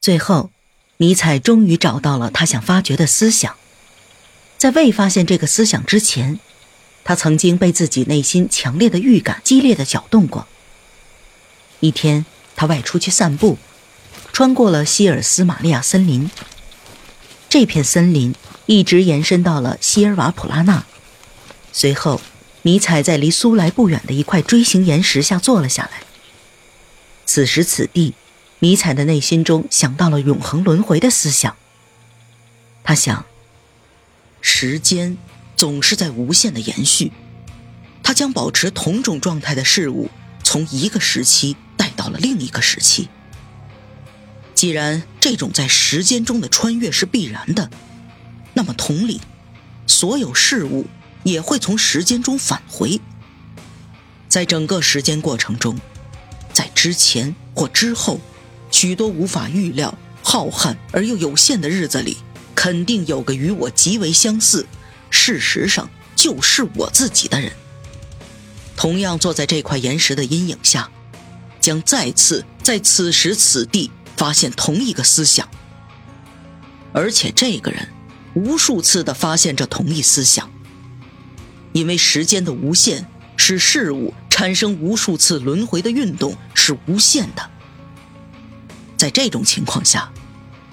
[0.00, 0.50] 最后，
[0.96, 3.54] 尼采终于找到了他想发掘的思想。
[4.56, 6.40] 在未发现这个思想之前，
[7.04, 10.46] 他曾经被自己内心强烈的预感激烈的搅动过。
[11.80, 12.24] 一天，
[12.56, 13.58] 他外出去散步，
[14.32, 16.30] 穿过了希尔斯玛利亚森林。
[17.50, 20.86] 这片森林一直延伸到了希尔瓦普拉纳。
[21.72, 22.22] 随后，
[22.62, 26.04] 尼采在离苏莱不远的一块锥形岩石下坐了下来。
[27.26, 28.14] 此时此地，
[28.60, 31.56] 尼采的内心中想到了永恒轮回的思想。
[32.82, 33.26] 他想。
[34.42, 35.18] 时间
[35.54, 37.12] 总是在无限的延续，
[38.02, 40.08] 它将保持同种状态的事物
[40.42, 43.10] 从一个时期带到了另一个时期。
[44.54, 47.70] 既然这种在时间中的穿越是必然的，
[48.54, 49.20] 那么同理，
[49.86, 50.86] 所有事物
[51.22, 52.98] 也会从时间中返回。
[54.26, 55.78] 在整个时间过程中，
[56.54, 58.22] 在之前或之后，
[58.70, 62.16] 许多无法预料、浩瀚而又有限的日子里。
[62.52, 64.66] 肯定有个与我极为相似，
[65.08, 67.50] 事实上就是我自己的人。
[68.76, 70.90] 同样坐在这块岩石的阴影下，
[71.58, 75.48] 将再次在此时此地发现同一个思想，
[76.92, 77.88] 而且这个人
[78.34, 80.50] 无数次的发现这同一思想。
[81.72, 83.06] 因为时间的无限
[83.38, 87.49] 使事物产生无数次轮回的运动是无限的，
[89.00, 90.12] 在这种情况下。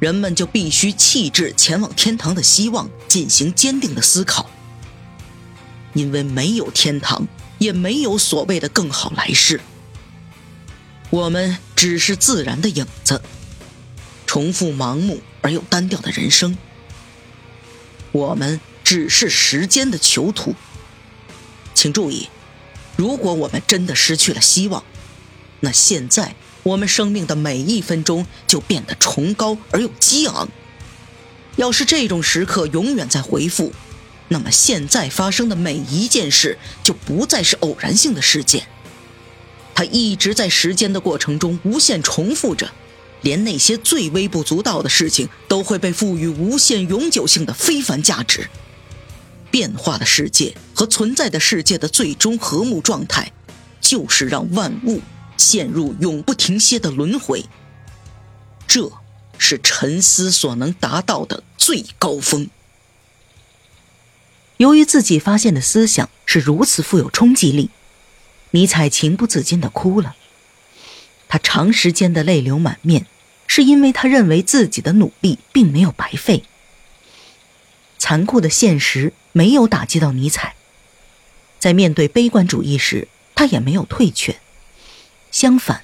[0.00, 4.50] 人们就必须弃置前往天堂的希望，进行坚定的思考。
[5.92, 9.60] 因为没有天堂，也没有所谓的更好来世。
[11.10, 13.22] 我们只是自然的影子，
[14.26, 16.56] 重复盲目而又单调的人生。
[18.10, 20.56] 我们只是时间的囚徒。
[21.74, 22.28] 请注意，
[22.96, 24.84] 如果我们真的失去了希望，
[25.60, 26.34] 那现在。
[26.64, 30.46] 我们生命的每一分钟就变得崇高而又激昂。
[31.56, 33.72] 要是这种时刻永远在回复，
[34.26, 38.66] 那么现在发生的每一件事就不再是偶然性的事件。
[39.74, 42.70] 它一直在时间的过程中无限重复着，
[43.22, 48.50] 连那些最微不足道的事情都会被赋予无限永久性的非凡价值。
[49.50, 53.32] 变化的世界和存在的世界的最终和睦状态，
[53.80, 55.00] 就是让万物。
[55.38, 57.46] 陷入永不停歇的轮回，
[58.66, 58.92] 这
[59.38, 62.50] 是沉思所能达到的最高峰。
[64.58, 67.70] 由于自己发现的思想是如此富有冲击力，
[68.50, 70.16] 尼采情不自禁的哭了。
[71.28, 73.06] 他长时间的泪流满面，
[73.46, 76.42] 是因为他认为自己的努力并没有白费。
[77.98, 80.56] 残酷的现实没有打击到尼采，
[81.60, 84.40] 在面对悲观主义时，他也没有退却。
[85.30, 85.82] 相反，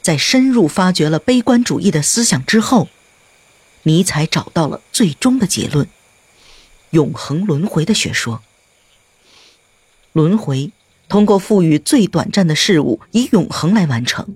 [0.00, 2.88] 在深入发掘了悲观主义的思想之后，
[3.84, 5.86] 尼采找到了最终的结论：
[6.90, 8.42] 永恒轮回的学说。
[10.12, 10.72] 轮回
[11.08, 14.34] 通过赋予最短暂的事物以永恒来完成，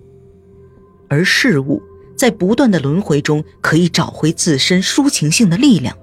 [1.08, 1.82] 而事物
[2.16, 5.96] 在不断的轮回中可以找回自身抒情性的力量，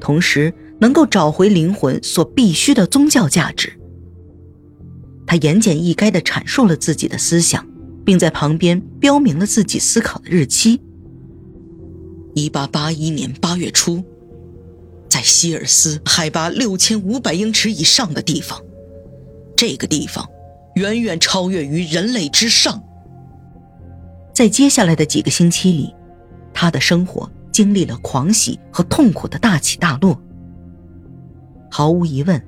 [0.00, 3.77] 同时能够找回灵魂所必须的宗教价值。
[5.28, 7.68] 他言简意赅地阐述了自己的思想，
[8.02, 10.80] 并在旁边标明了自己思考的日期：
[12.34, 14.02] 一八八一年八月初，
[15.06, 18.58] 在希尔斯海拔六千五百英尺以上的地方。
[19.54, 20.26] 这个地方
[20.76, 22.82] 远远超越于人类之上。
[24.32, 25.94] 在接下来的几个星期里，
[26.54, 30.18] 他的生活经历了狂喜和痛苦的大起大落。
[31.70, 32.42] 毫无疑问，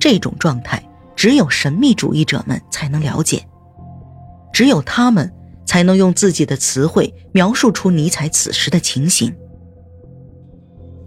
[0.00, 0.82] 这种状态。
[1.16, 3.42] 只有神秘主义者们才能了解，
[4.52, 5.32] 只有他们
[5.64, 9.34] 才能用自己的词汇描述出尼采此时的情形。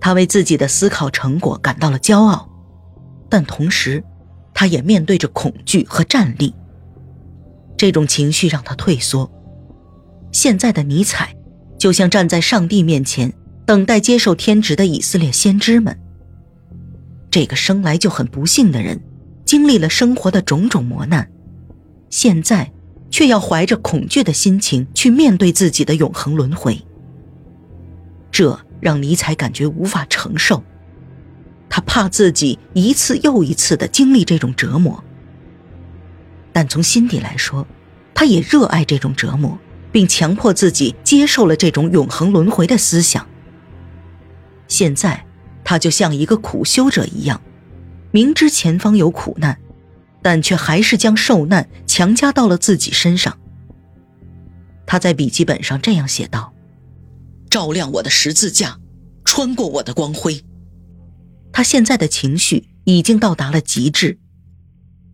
[0.02, 2.50] 他为自己的思考成果感到了骄傲，
[3.30, 4.03] 但同时，
[4.53, 6.53] 他也面对着恐惧和战栗。
[7.78, 9.30] 这种情绪让他退缩。
[10.31, 11.36] 现在的尼采，
[11.78, 13.32] 就像站在上帝面前
[13.66, 15.97] 等待接受天职的以色列先知们。
[17.29, 19.00] 这个生来就很不幸的人。
[19.49, 21.28] 经历了生活的种种磨难，
[22.11, 22.72] 现在
[23.09, 26.79] 却要怀着恐惧的心情去面对自己的永恒轮回。
[28.29, 30.63] 这让尼采感觉无法承受，
[31.67, 35.03] 他怕自己一次又一次的经历这种折磨。
[36.53, 37.66] 但从心底来说，
[38.13, 39.57] 他也热爱这种折磨，
[39.91, 43.28] 并强迫自己接受了这种永恒轮回的思想。
[44.67, 45.25] 现在，
[45.63, 47.41] 他就像一个苦修者一样。
[48.11, 49.59] 明知前方有苦难，
[50.22, 53.38] 但却还是将受难强加到了自己身上。
[54.85, 56.53] 他在笔记本上这样写道
[57.50, 58.79] ：“照亮我的十字架，
[59.23, 60.44] 穿过我的光辉。
[61.52, 64.17] 他现在的情绪已经到达了极致，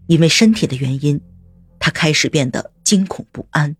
[0.07, 1.19] 因为身体的原因，
[1.79, 3.75] 他开始变得惊恐不安。